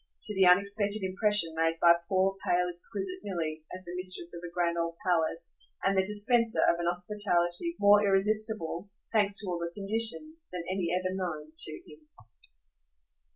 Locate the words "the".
0.33-0.47, 3.85-3.93, 5.95-6.01, 9.59-9.69